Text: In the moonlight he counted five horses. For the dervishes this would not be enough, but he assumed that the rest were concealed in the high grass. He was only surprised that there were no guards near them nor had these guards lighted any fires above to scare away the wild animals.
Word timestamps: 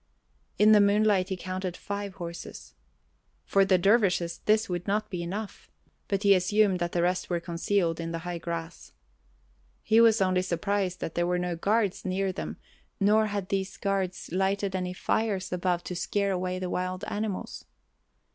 In 0.57 0.71
the 0.71 0.81
moonlight 0.81 1.29
he 1.29 1.37
counted 1.37 1.77
five 1.77 2.15
horses. 2.15 2.73
For 3.45 3.63
the 3.63 3.77
dervishes 3.77 4.39
this 4.47 4.67
would 4.67 4.87
not 4.87 5.11
be 5.11 5.21
enough, 5.21 5.69
but 6.07 6.23
he 6.23 6.33
assumed 6.33 6.79
that 6.79 6.91
the 6.93 7.03
rest 7.03 7.29
were 7.29 7.39
concealed 7.39 7.99
in 7.99 8.11
the 8.11 8.25
high 8.25 8.39
grass. 8.39 8.93
He 9.83 10.01
was 10.01 10.19
only 10.19 10.41
surprised 10.41 11.01
that 11.01 11.13
there 11.13 11.27
were 11.27 11.37
no 11.37 11.55
guards 11.55 12.03
near 12.03 12.31
them 12.31 12.57
nor 12.99 13.27
had 13.27 13.49
these 13.49 13.77
guards 13.77 14.31
lighted 14.31 14.75
any 14.75 14.93
fires 14.93 15.51
above 15.53 15.83
to 15.83 15.95
scare 15.95 16.31
away 16.31 16.57
the 16.57 16.71
wild 16.71 17.03
animals. 17.03 17.65